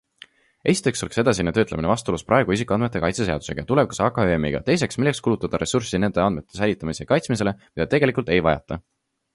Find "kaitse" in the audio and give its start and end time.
3.03-3.27